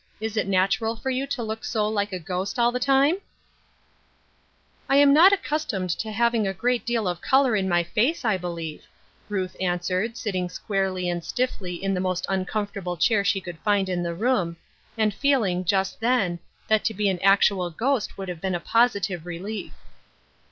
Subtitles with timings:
[0.19, 3.21] Is it natural for you to look so like a ghost all the time?"'^
[4.89, 8.35] I am not accustomed to having a great deal of color in my face, I
[8.37, 8.81] believe,"
[9.29, 13.87] Ruth answered, sitting squarely and stiffly in the most uncom fortable chair she could find
[13.89, 14.57] in the room,
[14.97, 19.73] and feeling, just then, that to be an actual ghost would be a positive relief.